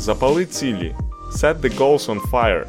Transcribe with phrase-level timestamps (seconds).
[0.00, 0.94] Запали цілі.
[1.32, 2.64] Set the goals on fire.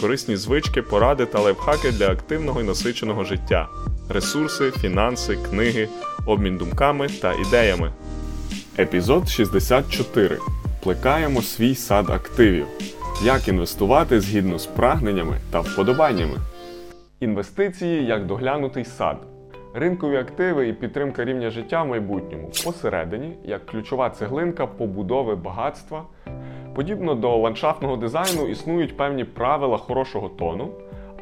[0.00, 3.68] Корисні звички, поради та лайфхаки для активного і насиченого життя.
[4.08, 5.88] Ресурси, фінанси, книги,
[6.26, 7.92] обмін думками та ідеями.
[8.78, 10.38] Епізод 64.
[10.82, 12.66] Плекаємо свій сад активів.
[13.24, 16.36] Як інвестувати згідно з прагненнями та вподобаннями.
[17.20, 19.16] Інвестиції як доглянутий сад.
[19.74, 26.04] Ринкові активи і підтримка рівня життя в майбутньому посередині як ключова цеглинка побудови багатства.
[26.74, 30.68] Подібно до ландшафтного дизайну існують певні правила хорошого тону,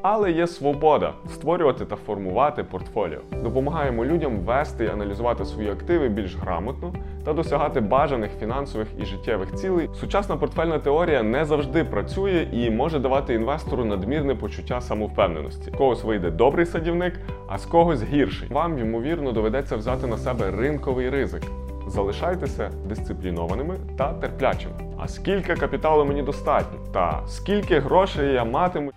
[0.02, 3.18] але є свобода створювати та формувати портфоліо.
[3.42, 6.92] Допомагаємо людям вести і аналізувати свої активи більш грамотно
[7.24, 9.88] та досягати бажаних фінансових і життєвих цілей.
[10.00, 15.70] Сучасна портфельна теорія не завжди працює і може давати інвестору надмірне почуття самовпевненості.
[15.70, 18.48] З когось вийде добрий садівник, а з когось гірший.
[18.50, 21.42] Вам ймовірно доведеться взяти на себе ринковий ризик.
[21.86, 24.87] Залишайтеся дисциплінованими та терплячими.
[25.00, 26.78] А скільки капіталу мені достатньо?
[26.92, 28.92] Та скільки грошей я матиму?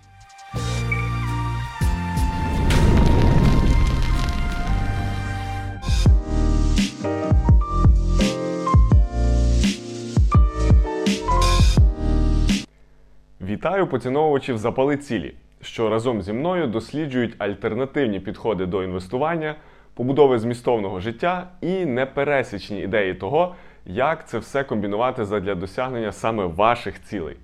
[13.40, 19.54] Вітаю поціновувачів запали цілі, що разом зі мною досліджують альтернативні підходи до інвестування,
[19.94, 23.54] побудови змістовного життя і непересічні ідеї того,
[23.86, 27.36] як це все комбінувати задля досягнення саме ваших цілей,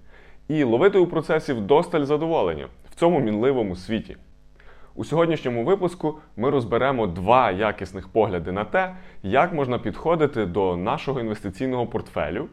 [0.48, 4.16] і ловити у процесі вдосталь задоволення в цьому мінливому світі.
[4.94, 11.20] У сьогоднішньому випуску ми розберемо два якісних погляди на те, як можна підходити до нашого
[11.20, 12.48] інвестиційного портфелю.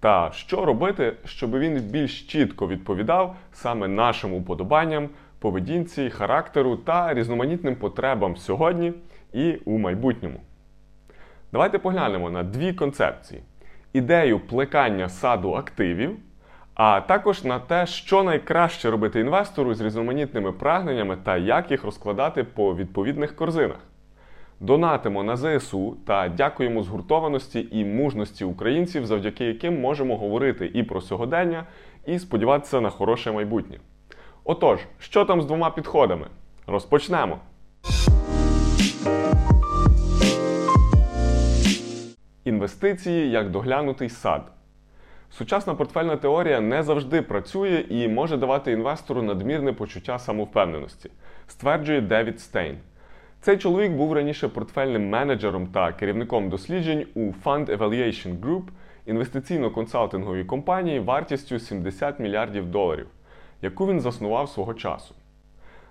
[0.00, 7.76] Та що робити, щоб він більш чітко відповідав саме нашим уподобанням, поведінці, характеру та різноманітним
[7.76, 8.92] потребам сьогодні
[9.32, 10.40] і у майбутньому.
[11.52, 13.42] Давайте поглянемо на дві концепції:
[13.92, 16.16] ідею плекання саду активів,
[16.74, 22.44] а також на те, що найкраще робити інвестору з різноманітними прагненнями та як їх розкладати
[22.44, 23.78] по відповідних корзинах.
[24.60, 31.00] Донатимо на ЗСУ та дякуємо згуртованості і мужності українців, завдяки яким можемо говорити і про
[31.00, 31.64] сьогодення,
[32.06, 33.78] і сподіватися на хороше майбутнє.
[34.44, 36.26] Отож, що там з двома підходами?
[36.66, 37.38] Розпочнемо!
[42.44, 44.52] Інвестиції як доглянутий сад.
[45.30, 51.10] Сучасна портфельна теорія не завжди працює і може давати інвестору надмірне почуття самовпевненості,
[51.46, 52.78] стверджує Девід Стейн.
[53.40, 58.62] Цей чоловік був раніше портфельним менеджером та керівником досліджень у Fund Evaluation Group,
[59.06, 63.06] інвестиційно-консалтинговій компанії вартістю 70 мільярдів доларів,
[63.62, 65.14] яку він заснував свого часу.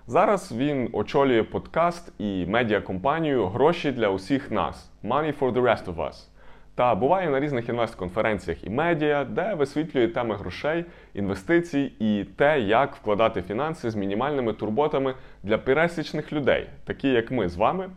[0.06, 5.96] Зараз він очолює подкаст і медіакомпанію Гроші для усіх нас Money for the rest of
[5.96, 6.31] us
[6.74, 10.84] та буває на різних інвестконференціях і медіа, де висвітлює теми грошей,
[11.14, 17.48] інвестицій і те, як вкладати фінанси з мінімальними турботами для пересічних людей, такі як ми
[17.48, 17.90] з вами.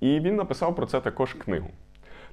[0.00, 1.70] І він написав про це також книгу.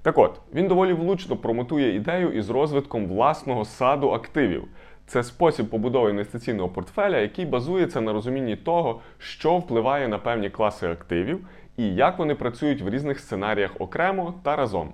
[0.01, 4.67] Так от, він доволі влучно промотує ідею із розвитком власного саду активів.
[5.07, 10.87] Це спосіб побудови інвестиційного портфеля, який базується на розумінні того, що впливає на певні класи
[10.87, 11.47] активів
[11.77, 14.93] і як вони працюють в різних сценаріях окремо та разом.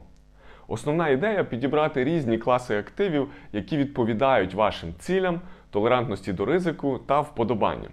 [0.68, 7.92] Основна ідея підібрати різні класи активів, які відповідають вашим цілям, толерантності до ризику та вподобанням.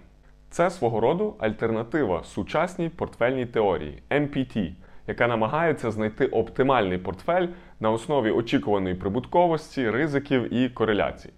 [0.49, 4.73] Це свого роду альтернатива сучасній портфельній теорії MPT,
[5.07, 7.47] яка намагається знайти оптимальний портфель
[7.79, 11.29] на основі очікуваної прибутковості, ризиків і кореляцій.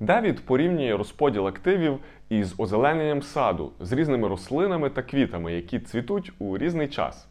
[0.00, 6.58] Девід порівнює розподіл активів із озелененням саду з різними рослинами та квітами, які цвітуть у
[6.58, 7.28] різний час.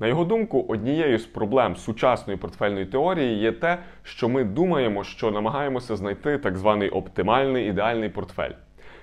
[0.00, 5.30] На його думку, однією з проблем сучасної портфельної теорії є те, що ми думаємо, що
[5.30, 8.52] намагаємося знайти так званий оптимальний ідеальний портфель.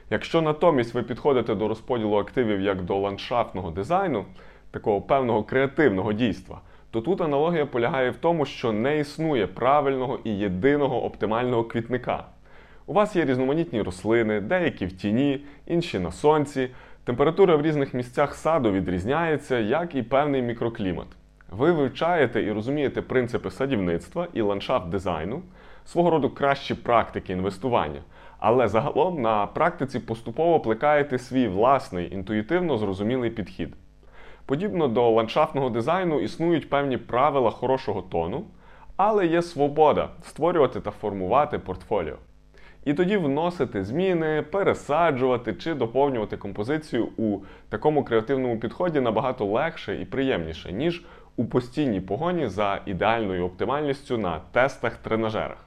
[0.09, 4.25] Якщо натомість ви підходите до розподілу активів як до ландшафтного дизайну,
[4.71, 6.61] такого певного креативного дійства,
[6.91, 12.25] то тут аналогія полягає в тому, що не існує правильного і єдиного оптимального квітника.
[12.85, 16.69] У вас є різноманітні рослини, деякі в тіні, інші на сонці.
[17.05, 21.07] Температура в різних місцях саду відрізняється, як і певний мікроклімат.
[21.51, 25.41] Ви вивчаєте і розумієте принципи садівництва і ландшафт дизайну,
[25.85, 28.01] свого роду кращі практики інвестування,
[28.39, 33.75] але загалом на практиці поступово плекаєте свій власний інтуїтивно зрозумілий підхід.
[34.45, 38.43] Подібно до ландшафтного дизайну існують певні правила хорошого тону,
[38.97, 42.15] але є свобода створювати та формувати портфоліо.
[42.85, 47.39] І тоді вносити зміни, пересаджувати чи доповнювати композицію у
[47.69, 51.05] такому креативному підході набагато легше і приємніше, ніж
[51.35, 55.57] у постійній погоні за ідеальною оптимальністю на тестах-тренажерах.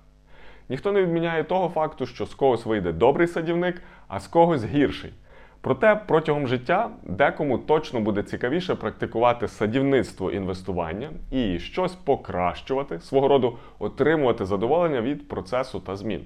[0.69, 5.13] Ніхто не відміняє того факту, що з когось вийде добрий садівник, а з когось гірший.
[5.61, 13.59] Проте протягом життя декому точно буде цікавіше практикувати садівництво інвестування і щось покращувати, свого роду
[13.79, 16.21] отримувати задоволення від процесу та змін.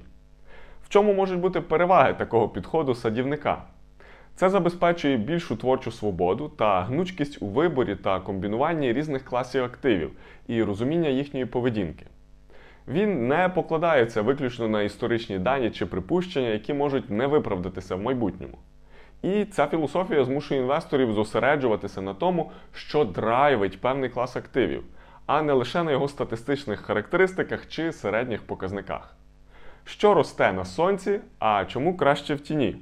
[0.93, 3.63] Чому можуть бути переваги такого підходу садівника?
[4.35, 10.11] Це забезпечує більшу творчу свободу та гнучкість у виборі та комбінуванні різних класів активів
[10.47, 12.07] і розуміння їхньої поведінки.
[12.89, 18.59] Він не покладається виключно на історичні дані чи припущення, які можуть не виправдатися в майбутньому.
[19.23, 24.83] І ця філософія змушує інвесторів зосереджуватися на тому, що драйвить певний клас активів,
[25.27, 29.17] а не лише на його статистичних характеристиках чи середніх показниках.
[29.85, 32.77] Що росте на сонці, а чому краще в тіні?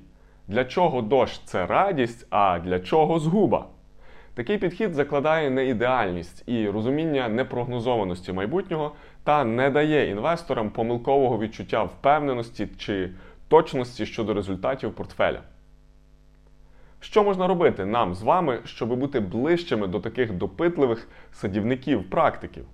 [0.48, 3.66] Для чого дощ це радість, а для чого згуба?
[4.34, 8.92] Такий підхід закладає неідеальність і розуміння непрогнозованості майбутнього
[9.24, 13.10] та не дає інвесторам помилкового відчуття впевненості чи
[13.48, 15.40] точності щодо результатів портфеля.
[17.00, 22.64] Що можна робити нам з вами, щоб бути ближчими до таких допитливих садівників-практиків?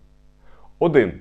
[0.78, 1.20] 1.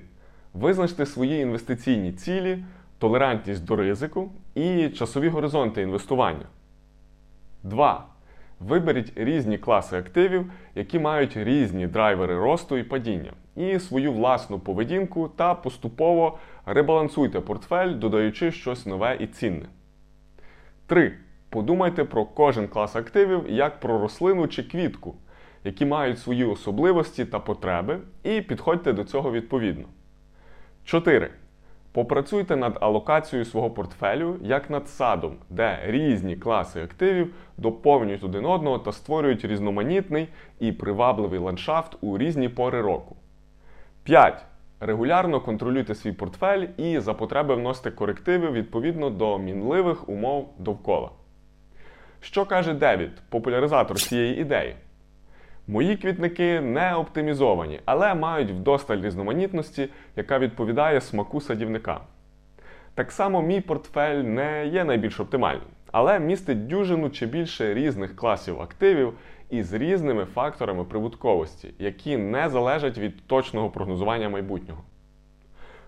[0.54, 2.64] Визначте свої інвестиційні цілі,
[2.98, 6.46] толерантність до ризику і часові горизонти інвестування.
[7.62, 8.06] 2.
[8.60, 15.28] Виберіть різні класи активів, які мають різні драйвери росту і падіння, і свою власну поведінку
[15.36, 19.66] та поступово ребалансуйте портфель, додаючи щось нове і цінне.
[20.86, 21.12] 3.
[21.50, 25.14] Подумайте про кожен клас активів як про рослину чи квітку,
[25.64, 29.84] які мають свої особливості та потреби, і підходьте до цього відповідно.
[30.84, 31.30] 4.
[31.96, 38.78] Попрацюйте над алокацією свого портфелю як над садом, де різні класи активів доповнюють один одного
[38.78, 40.28] та створюють різноманітний
[40.60, 43.16] і привабливий ландшафт у різні пори року.
[44.02, 44.44] 5.
[44.80, 51.10] Регулярно контролюйте свій портфель і за потреби вносите корективи відповідно до мінливих умов довкола.
[52.20, 54.74] Що каже Девід, популяризатор цієї ідеї?
[55.68, 62.00] Мої квітники не оптимізовані, але мають вдосталь різноманітності, яка відповідає смаку садівника.
[62.94, 68.60] Так само мій портфель не є найбільш оптимальним, але містить дюжину чи більше різних класів
[68.60, 69.12] активів
[69.50, 74.82] із різними факторами прибутковості, які не залежать від точного прогнозування майбутнього.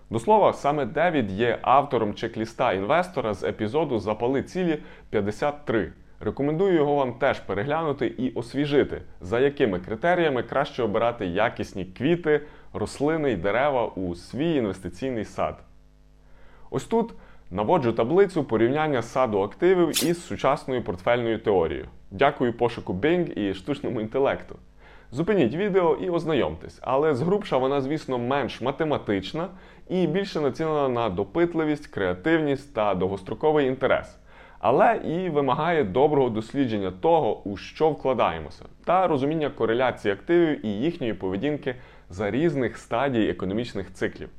[0.09, 4.79] До слова, саме Девід є автором чек-ліста інвестора з епізоду Запали цілі
[5.09, 5.93] 53.
[6.21, 12.41] Рекомендую його вам теж переглянути і освіжити, за якими критеріями краще обирати якісні квіти,
[12.73, 15.59] рослини й дерева у свій інвестиційний сад.
[16.69, 17.13] Ось тут
[17.51, 21.87] наводжу таблицю порівняння саду активів із сучасною портфельною теорією.
[22.11, 24.55] Дякую пошуку Bing і штучному інтелекту.
[25.11, 29.47] Зупиніть відео і ознайомтесь, але згрубша вона, звісно, менш математична
[29.89, 34.17] і більше націлена на допитливість, креативність та довгостроковий інтерес
[34.59, 41.13] але і вимагає доброго дослідження того, у що вкладаємося, та розуміння кореляції активів і їхньої
[41.13, 41.75] поведінки
[42.09, 44.29] за різних стадій економічних циклів.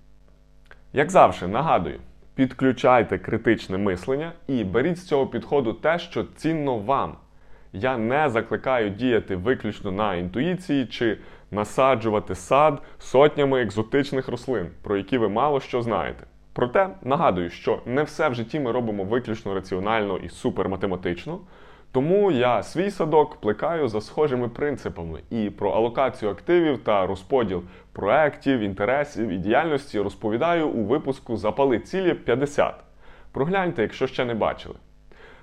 [0.92, 2.00] Як завжди, нагадую,
[2.34, 7.16] підключайте критичне мислення і беріть з цього підходу те, що цінно вам.
[7.72, 11.18] Я не закликаю діяти виключно на інтуїції чи
[11.50, 16.26] насаджувати сад сотнями екзотичних рослин, про які ви мало що знаєте.
[16.52, 21.38] Проте нагадую, що не все в житті ми робимо виключно раціонально і суперматематично.
[21.92, 28.60] Тому я свій садок плекаю за схожими принципами і про алокацію активів та розподіл проєктів,
[28.60, 32.74] інтересів і діяльності розповідаю у випуску Запали цілі 50.
[33.32, 34.74] Прогляньте, якщо ще не бачили.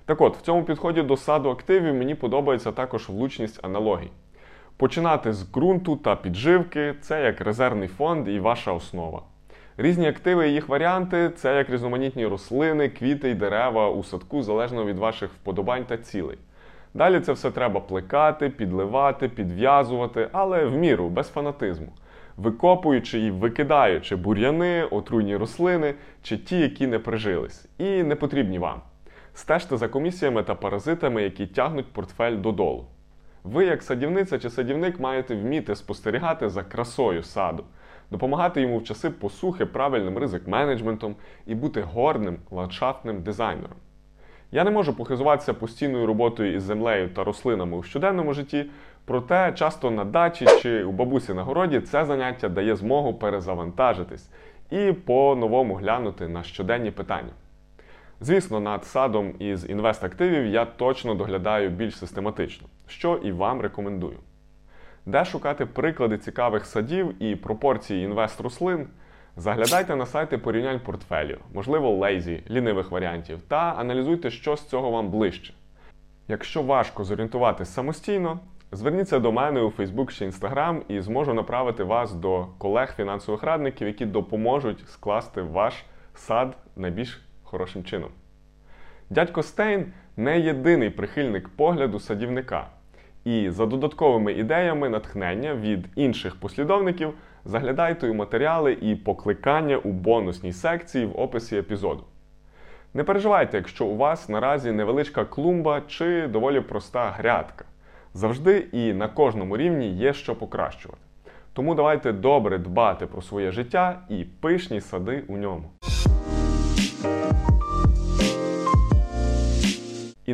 [0.05, 4.12] Так от, в цьому підході до саду активів мені подобається також влучність аналогій.
[4.77, 9.22] Починати з ґрунту та підживки це як резервний фонд і ваша основа.
[9.79, 14.86] Різні активи і їх варіанти це як різноманітні рослини, квіти й дерева у садку залежно
[14.86, 16.38] від ваших вподобань та цілей.
[16.93, 21.88] Далі це все треба плекати, підливати, підв'язувати, але в міру, без фанатизму,
[22.38, 25.93] викопуючи і викидаючи бур'яни, отруйні рослини
[26.24, 28.81] чи ті, які не прижились, і не потрібні вам.
[29.34, 32.86] Стежте за комісіями та паразитами, які тягнуть портфель додолу.
[33.43, 37.63] Ви, як садівниця чи садівник, маєте вміти спостерігати за красою саду
[38.11, 41.13] допомагати йому в часи посухи правильним ризик-менеджментом
[41.45, 43.77] і бути горним ландшафтним дизайнером.
[44.51, 48.65] Я не можу похизуватися постійною роботою із землею та рослинами у щоденному житті,
[49.05, 54.29] проте часто на дачі чи у бабусі на городі це заняття дає змогу перезавантажитись
[54.69, 57.31] і по-новому глянути на щоденні питання.
[58.21, 64.17] Звісно, над садом із інвест-активів я точно доглядаю більш систематично, що і вам рекомендую.
[65.07, 68.87] Де шукати приклади цікавих садів і пропорції інвест рослин?
[69.37, 75.09] Заглядайте на сайти порівнянь портфелів, можливо, лейзі, лінивих варіантів, та аналізуйте, що з цього вам
[75.09, 75.53] ближче.
[76.27, 78.39] Якщо важко зорієнтуватись самостійно,
[78.71, 83.87] зверніться до мене у Facebook чи Instagram і зможу направити вас до колег фінансових радників,
[83.87, 85.73] які допоможуть скласти ваш
[86.15, 88.09] сад найбільш хорошим чином.
[89.09, 92.67] Дядько Стейн не єдиний прихильник погляду садівника.
[93.27, 97.13] І за додатковими ідеями натхнення від інших послідовників
[97.46, 102.03] заглядайте у матеріали і покликання у бонусній секції в описі епізоду.
[102.93, 107.65] Не переживайте, якщо у вас наразі невеличка клумба чи доволі проста грядка.
[108.13, 111.01] Завжди і на кожному рівні є що покращувати.
[111.53, 115.69] Тому давайте добре дбати про своє життя і пишні сади у ньому.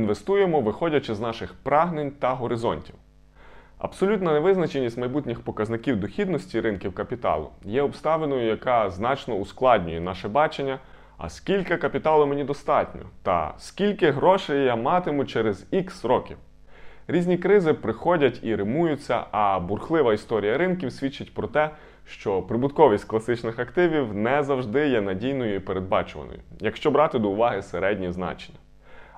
[0.04, 2.96] Інвестуємо, виходячи з наших прагнень та горизонтів.
[3.78, 10.80] Абсолютна невизначеність майбутніх показників дохідності ринків капіталу є обставиною, яка значно ускладнює наше бачення,
[11.18, 16.38] а скільки капіталу мені достатньо, та скільки грошей я матиму через X років.
[17.08, 21.70] Різні кризи приходять і римуються, а бурхлива історія ринків свідчить про те,
[22.06, 28.12] що прибутковість класичних активів не завжди є надійною і передбачуваною, якщо брати до уваги середні
[28.12, 28.58] значення.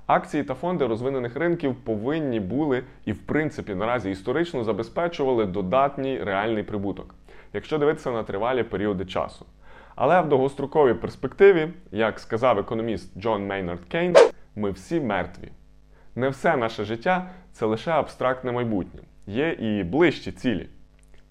[0.08, 6.64] Акції та фонди розвинених ринків повинні були і, в принципі, наразі історично забезпечували додатній реальний
[6.64, 7.16] прибуток,
[7.54, 9.46] якщо дивитися на тривалі періоди часу.
[9.96, 15.52] Але в довгостроковій перспективі, як сказав економіст Джон Мейнард Кейнс, ми всі мертві.
[16.16, 20.70] Не все наше життя це лише абстрактне майбутнє, є і ближчі цілі.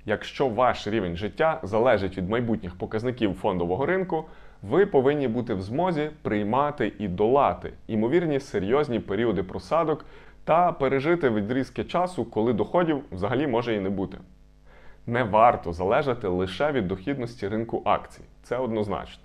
[0.06, 4.24] Якщо ваш рівень життя залежить від майбутніх показників фондового ринку,
[4.62, 10.04] ви повинні бути в змозі приймати і долати імовірні серйозні періоди просадок
[10.44, 14.18] та пережити відрізки часу, коли доходів взагалі може і не бути.
[15.06, 19.24] Не варто залежати лише від дохідності ринку акцій, це однозначно.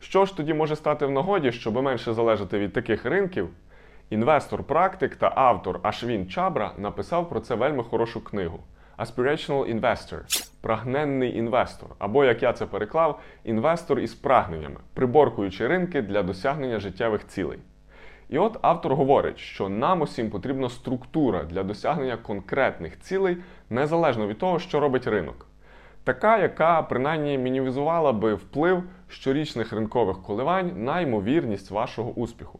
[0.00, 3.48] Що ж тоді може стати в нагоді, щоб менше залежати від таких ринків?
[4.10, 8.60] Інвестор-практик та автор Ашвін Чабра написав про це вельми хорошу книгу
[8.98, 16.22] Aspirational Investor прагненний інвестор, або, як я це переклав, інвестор із прагненнями, приборкуючи ринки для
[16.22, 17.58] досягнення життєвих цілей.
[18.28, 23.36] І от автор говорить, що нам усім потрібна структура для досягнення конкретних цілей,
[23.70, 25.46] незалежно від того, що робить ринок.
[26.04, 32.58] Така, яка принаймні мінімізувала би вплив щорічних ринкових коливань на ймовірність вашого успіху.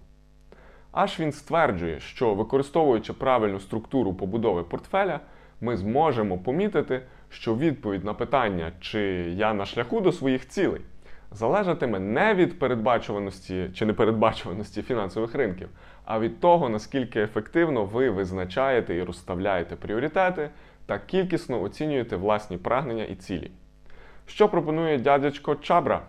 [0.93, 5.21] Аж він стверджує, що використовуючи правильну структуру побудови портфеля,
[5.61, 9.01] ми зможемо помітити, що відповідь на питання, чи
[9.37, 10.81] я на шляху до своїх цілей,
[11.31, 15.69] залежатиме не від передбачуваності чи непередбачуваності фінансових ринків,
[16.05, 20.51] а від того, наскільки ефективно ви визначаєте і розставляєте пріоритети
[20.87, 23.51] та кількісно оцінюєте власні прагнення і цілі.
[24.27, 26.03] Що пропонує дядечко Чабра?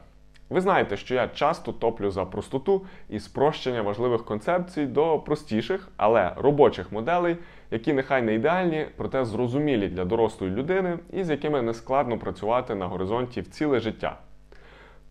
[0.50, 6.34] Ви знаєте, що я часто топлю за простоту і спрощення важливих концепцій до простіших, але
[6.38, 7.38] робочих моделей,
[7.72, 12.76] які нехай не ідеальні, проте зрозумілі для дорослої людини і з якими не складно працювати
[12.76, 14.18] на горизонті в ціле життя.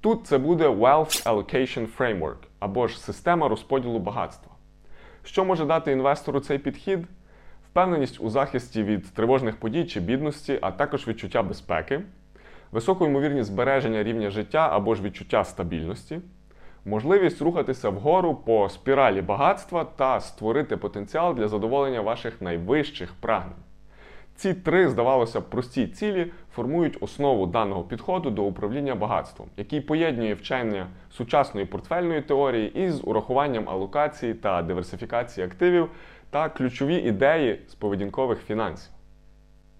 [0.00, 4.52] Тут це буде Wealth Allocation Framework або ж система розподілу багатства.
[5.24, 6.98] Що може дати інвестору цей підхід?
[7.70, 12.02] Впевненість у захисті від тривожних подій чи бідності, а також відчуття безпеки
[12.72, 16.20] високу ймовірність збереження рівня життя або ж відчуття стабільності,
[16.86, 23.56] можливість рухатися вгору по спіралі багатства та створити потенціал для задоволення ваших найвищих прагнень.
[24.36, 30.86] Ці три, здавалося прості цілі формують основу даного підходу до управління багатством, який поєднує вчення
[31.10, 35.90] сучасної портфельної теорії із урахуванням алокації та диверсифікації активів
[36.30, 38.92] та ключові ідеї з поведінкових фінансів.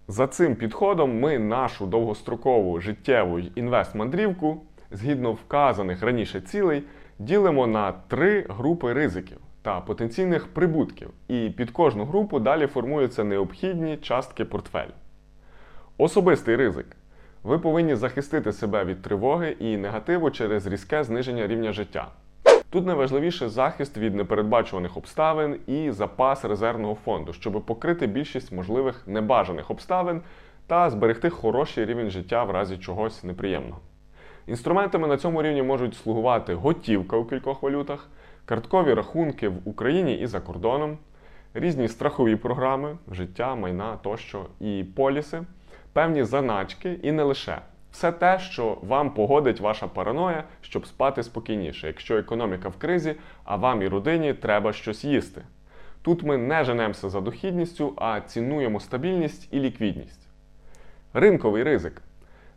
[0.09, 4.57] За цим підходом ми нашу довгострокову життєву інвест-мандрівку,
[4.91, 6.83] згідно вказаних раніше цілей,
[7.19, 13.97] ділимо на три групи ризиків та потенційних прибутків, і під кожну групу далі формуються необхідні
[13.97, 14.93] частки портфелю.
[15.99, 16.87] Особистий ризик.
[17.43, 22.09] Ви повинні захистити себе від тривоги і негативу через різке зниження рівня життя.
[22.71, 29.71] Тут найважливіше захист від непередбачуваних обставин і запас резервного фонду, щоб покрити більшість можливих небажаних
[29.71, 30.23] обставин
[30.67, 33.81] та зберегти хороший рівень життя в разі чогось неприємного.
[34.47, 38.09] Інструментами на цьому рівні можуть слугувати готівка у кількох валютах,
[38.45, 40.99] карткові рахунки в Україні і за кордоном,
[41.55, 45.43] різні страхові програми, життя, майна тощо і поліси,
[45.93, 47.59] певні заначки і не лише.
[47.93, 53.57] Все те, що вам погодить ваша параноя, щоб спати спокійніше, якщо економіка в кризі, а
[53.57, 55.43] вам і родині треба щось їсти.
[56.03, 60.29] Тут ми не женемося за дохідністю, а цінуємо стабільність і ліквідність.
[61.13, 62.03] Ринковий ризик.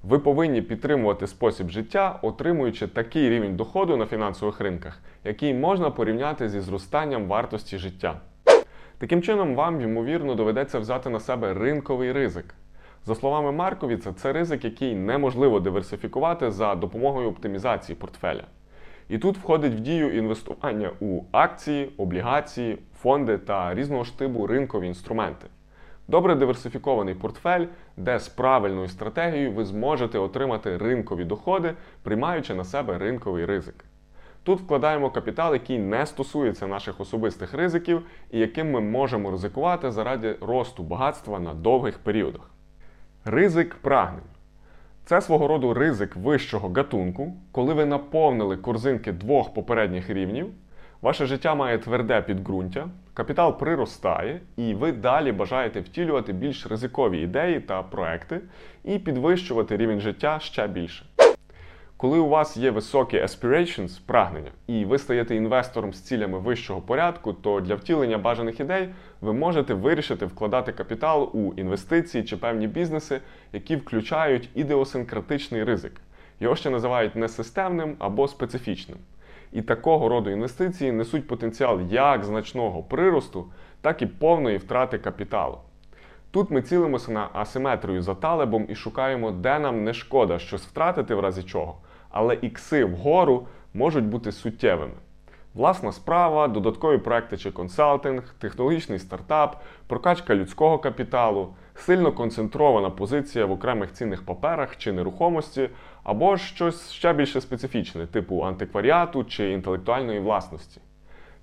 [0.04, 6.50] Ви повинні підтримувати спосіб життя, отримуючи такий рівень доходу на фінансових ринках, який можна порівняти
[6.50, 8.20] зі зростанням вартості життя.
[8.98, 12.56] Таким чином, вам, ймовірно, доведеться взяти на себе ринковий ризик.
[13.06, 18.44] За словами Марковіца, це ризик, який неможливо диверсифікувати за допомогою оптимізації портфеля.
[19.10, 25.48] І тут входить в дію інвестування у акції, облігації, фонди та різного штибу ринкові інструменти.
[26.10, 27.66] Добре диверсифікований портфель,
[27.98, 31.74] де з правильною стратегією ви зможете отримати ринкові доходи,
[32.04, 33.86] приймаючи на себе ринковий ризик.
[34.44, 38.02] Тут вкладаємо капітал, який не стосується наших особистих ризиків
[38.32, 42.52] і яким ми можемо ризикувати заради росту багатства на довгих періодах.
[43.26, 44.30] Ризик прагнень.
[45.06, 50.48] Це свого роду ризик вищого гатунку, коли ви наповнили корзинки двох попередніх рівнів,
[51.02, 57.60] ваше життя має тверде підґрунтя, капітал приростає, і ви далі бажаєте втілювати більш ризикові ідеї
[57.60, 58.42] та проекти
[58.84, 61.06] і підвищувати рівень життя ще більше.
[61.98, 67.34] Коли у вас є високі aspirations, прагнення, і ви стаєте інвестором з цілями вищого порядку,
[67.34, 68.90] то для втілення бажаних ідей
[69.22, 73.22] ви можете вирішити вкладати капітал у інвестиції чи певні бізнеси,
[73.54, 76.02] які включають ідеосинкратичний ризик.
[76.40, 78.98] Його ще називають несистемним або специфічним.
[79.52, 83.46] І такого роду інвестиції несуть потенціал як значного приросту,
[83.82, 85.58] так і повної втрати капіталу.
[86.32, 91.16] Тут ми цілимося на асиметрію за талебом і шукаємо, де нам не шкода щось втратити
[91.16, 91.78] в разі чого,
[92.10, 94.94] але ікси вгору можуть бути суттєвими.
[95.54, 103.52] Власна справа, додаткові проекти чи консалтинг, технологічний стартап, прокачка людського капіталу, сильно концентрована позиція в
[103.52, 105.70] окремих цінних паперах чи нерухомості,
[106.04, 110.82] або щось ще більше специфічне, типу антикваріату чи інтелектуальної власності.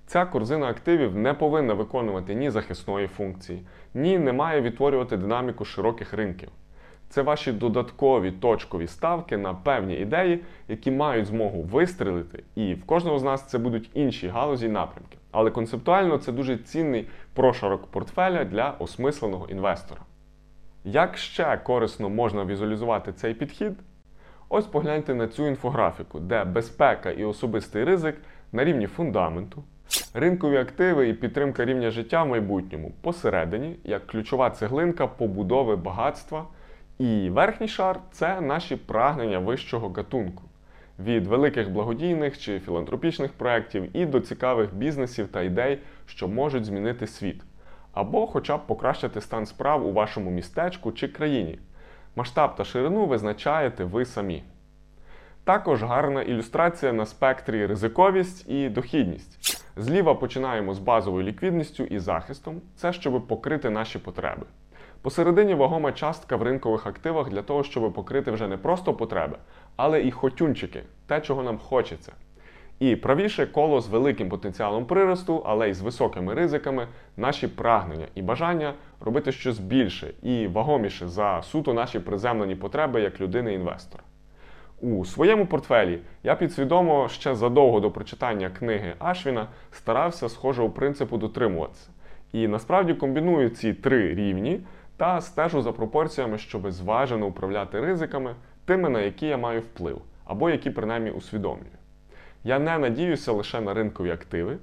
[0.06, 3.62] Ця корзина активів не повинна виконувати ні захисної функції,
[3.94, 6.48] ні не має відтворювати динаміку широких ринків.
[7.08, 13.18] Це ваші додаткові точкові ставки на певні ідеї, які мають змогу вистрілити, і в кожного
[13.18, 15.18] з нас це будуть інші галузі і напрямки.
[15.30, 20.00] Але концептуально це дуже цінний прошарок портфеля для осмисленого інвестора.
[20.84, 23.72] Як ще корисно можна візуалізувати цей підхід?
[24.48, 28.16] Ось погляньте на цю інфографіку, де безпека і особистий ризик
[28.52, 29.64] на рівні фундаменту,
[30.14, 36.44] ринкові активи і підтримка рівня життя в майбутньому посередині, як ключова цеглинка побудови багатства.
[36.98, 40.42] І верхній шар це наші прагнення вищого гатунку.
[40.98, 47.06] Від великих благодійних чи філантропічних проєктів і до цікавих бізнесів та ідей, що можуть змінити
[47.06, 47.42] світ,
[47.92, 51.58] або хоча б покращити стан справ у вашому містечку чи країні.
[52.16, 54.42] Масштаб та ширину визначаєте ви самі.
[55.44, 59.62] Також гарна ілюстрація на спектрі ризиковість і дохідність.
[59.76, 64.46] Зліва починаємо з базовою ліквідністю і захистом, це щоб покрити наші потреби.
[65.02, 69.36] Посередині вагома частка в ринкових активах для того, щоб покрити вже не просто потреби,
[69.76, 72.12] але і хотюнчики, те, чого нам хочеться.
[72.78, 76.86] І правіше коло з великим потенціалом приросту, але й з високими ризиками,
[77.16, 83.20] наші прагнення і бажання робити щось більше і вагоміше за суто наші приземлені потреби як
[83.20, 84.02] людини-інвестора.
[84.80, 91.90] У своєму портфелі я підсвідомо ще задовго до прочитання книги Ашвіна старався схожого принципу дотримуватися.
[92.32, 94.60] І насправді комбіную ці три рівні
[94.96, 98.34] та стежу за пропорціями, щоб зважено управляти ризиками,
[98.64, 101.75] тими, на які я маю вплив, або які принаймні усвідомлюю.
[102.46, 104.56] Я не надіюся лише на ринкові активи,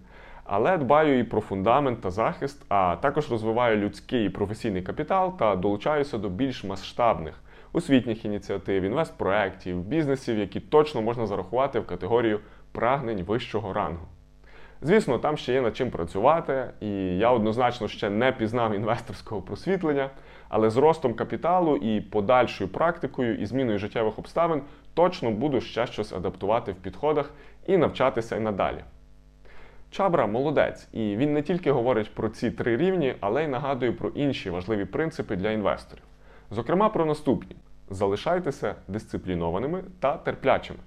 [0.44, 5.56] але дбаю і про фундамент та захист, а також розвиваю людський і професійний капітал та
[5.56, 7.34] долучаюся до більш масштабних
[7.74, 12.40] освітніх ініціатив, інвестпроєктів, бізнесів, які точно можна зарахувати в категорію
[12.72, 14.08] прагнень вищого рангу.
[14.82, 20.10] Звісно, там ще є над чим працювати, і я однозначно ще не пізнав інвесторського просвітлення,
[20.50, 24.62] але з ростом капіталу і подальшою практикою і зміною життєвих обставин
[24.94, 27.32] точно буду ще щось адаптувати в підходах
[27.68, 28.84] і навчатися й надалі.
[29.92, 34.10] Чабра молодець, і він не тільки говорить про ці три рівні, але й нагадує про
[34.10, 36.04] інші важливі принципи для інвесторів.
[36.52, 37.56] Зокрема, про наступні:
[37.90, 40.80] залишайтеся дисциплінованими та терплячими.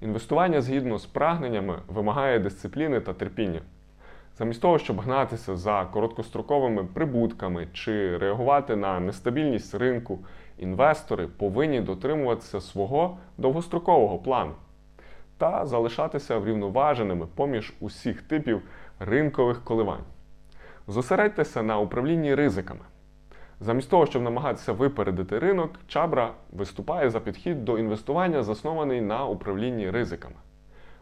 [0.00, 3.60] Інвестування згідно з прагненнями вимагає дисципліни та терпіння.
[4.38, 10.18] Замість того, щоб гнатися за короткостроковими прибутками чи реагувати на нестабільність ринку,
[10.58, 14.52] інвестори повинні дотримуватися свого довгострокового плану
[15.38, 18.62] та залишатися врівноваженими поміж усіх типів
[18.98, 20.04] ринкових коливань.
[20.88, 22.80] Зосередьтеся на управлінні ризиками.
[23.60, 29.90] Замість того, щоб намагатися випередити ринок, Чабра виступає за підхід до інвестування, заснований на управлінні
[29.90, 30.34] ризиками.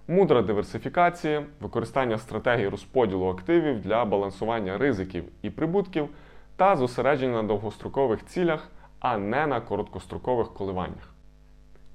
[0.08, 6.08] Мудра диверсифікація, використання стратегії розподілу активів для балансування ризиків і прибутків
[6.56, 8.68] та зосередження на довгострокових цілях,
[9.10, 11.14] а не на короткострокових коливаннях.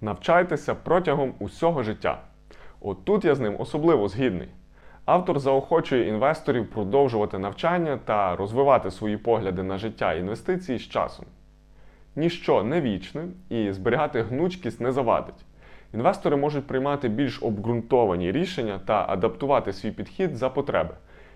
[0.02, 2.21] Навчайтеся протягом усього життя.
[2.82, 4.47] От тут я з ним особливо згідний.
[5.06, 11.26] Автор заохочує інвесторів продовжувати навчання та розвивати свої погляди на життя і інвестиції з часом.
[12.15, 15.45] Ніщо не вічне і зберігати гнучкість не завадить.
[15.93, 20.93] Інвестори можуть приймати більш обґрунтовані рішення та адаптувати свій підхід за потреби,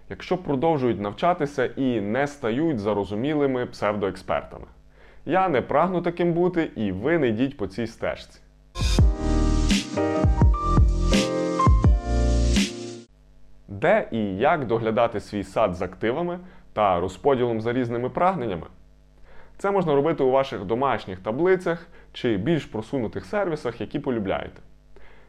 [0.09, 4.65] якщо продовжують навчатися і не стають зарозумілими псевдоекспертами.
[5.27, 8.39] Я не прагну таким бути, і ви не йдіть по цій стежці.
[13.67, 16.39] Де і як доглядати свій сад з активами
[16.73, 18.67] та розподілом за різними прагненнями?
[19.57, 24.61] Це можна робити у ваших домашніх таблицях чи більш просунутих сервісах, які полюбляєте.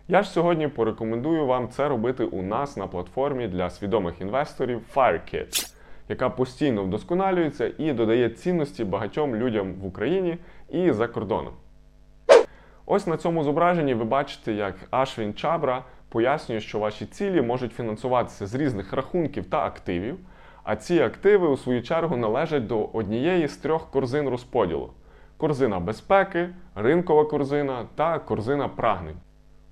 [0.09, 5.76] Я ж сьогодні порекомендую вам це робити у нас на платформі для свідомих інвесторів FireKit,
[6.09, 10.39] яка постійно вдосконалюється і додає цінності багатьом людям в Україні
[10.71, 11.53] і за кордоном.
[12.87, 18.47] Ось на цьому зображенні ви бачите, як Ашвін Чабра пояснює, що ваші цілі можуть фінансуватися
[18.47, 20.17] з різних рахунків та активів,
[20.63, 24.91] а ці активи, у свою чергу, належать до однієї з трьох корзин розподілу:
[25.37, 29.17] корзина безпеки, ринкова корзина та корзина прагнень.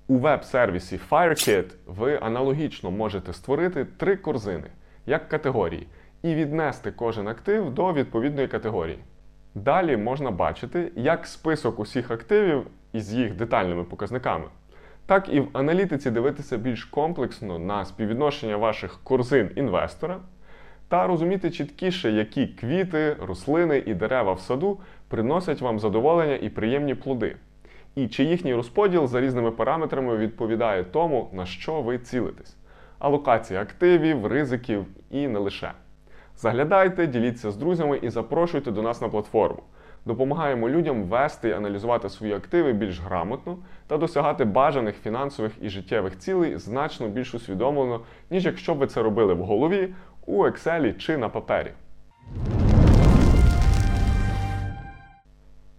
[0.07, 4.67] У веб-сервісі FireKit ви аналогічно можете створити три корзини
[5.05, 5.87] як категорії
[6.25, 8.99] і віднести кожен актив до відповідної категорії.
[9.55, 14.45] Далі можна бачити як список усіх активів із їх детальними показниками,
[15.05, 20.19] так і в аналітиці дивитися більш комплексно на співвідношення ваших корзин інвестора
[20.87, 26.95] та розуміти чіткіше, які квіти, рослини і дерева в саду приносять вам задоволення і приємні
[26.95, 27.35] плоди,
[27.95, 32.57] і чи їхній розподіл за різними параметрами відповідає тому, на що ви цілитесь.
[32.99, 35.71] Алокація активів, ризиків і не лише.
[36.37, 39.63] Заглядайте, діліться з друзями і запрошуйте до нас на платформу.
[40.05, 46.17] Допомагаємо людям вести і аналізувати свої активи більш грамотно та досягати бажаних фінансових і життєвих
[46.17, 49.93] цілей значно більш усвідомлено, ніж якщо ви це робили в голові,
[50.25, 51.71] у Excel чи на папері.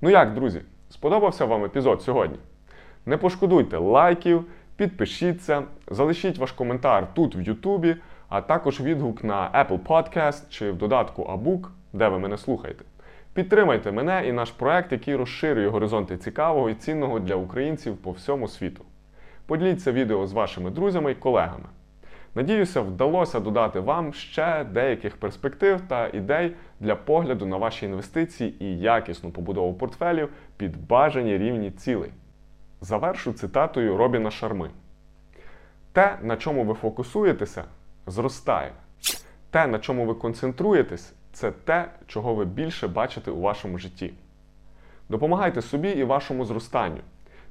[0.01, 2.39] Ну як, друзі, сподобався вам епізод сьогодні?
[3.07, 4.45] Не пошкодуйте лайків,
[4.77, 7.97] підпишіться, залишіть ваш коментар тут в Ютубі,
[8.29, 12.85] а також відгук на Apple Podcast чи в додатку Abook, де ви мене слухаєте.
[13.33, 18.49] Підтримайте мене і наш проект, який розширює горизонти цікавого і цінного для українців по всьому
[18.49, 18.85] світу.
[19.47, 21.65] Поділіться відео з вашими друзями і колегами.
[22.35, 28.79] Надіюся, вдалося додати вам ще деяких перспектив та ідей для погляду на ваші інвестиції і
[28.79, 32.11] якісну побудову портфелів під бажані рівні цілей.
[32.81, 34.71] Завершу цитатою Робіна Шарми:
[35.93, 37.65] Те, на чому ви фокусуєтеся,
[38.07, 38.73] зростає.
[39.51, 44.13] Те, на чому ви концентруєтесь, це те, чого ви більше бачите у вашому житті.
[45.09, 47.01] Допомагайте собі і вашому зростанню.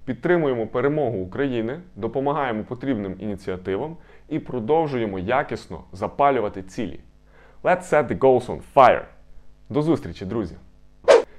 [0.05, 3.97] Підтримуємо перемогу України, допомагаємо потрібним ініціативам
[4.29, 6.99] і продовжуємо якісно запалювати цілі.
[7.63, 9.05] Let's set the goals on fire!
[9.69, 10.55] До зустрічі, друзі!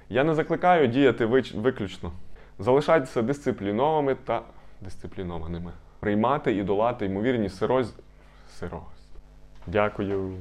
[0.09, 2.13] Я не закликаю діяти вич- виключно.
[2.59, 4.43] Залишайтеся дисциплінованими та
[4.81, 5.73] дисциплінованими.
[6.01, 7.95] Приймати і долати ймовірні сироз...
[8.59, 8.96] сироз.
[9.67, 10.39] Дякую.